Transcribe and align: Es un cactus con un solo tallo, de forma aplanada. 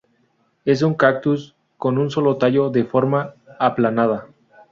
Es 0.65 0.81
un 0.81 0.95
cactus 0.95 1.55
con 1.77 1.99
un 1.99 2.09
solo 2.09 2.35
tallo, 2.37 2.71
de 2.71 2.85
forma 2.85 3.35
aplanada. 3.59 4.25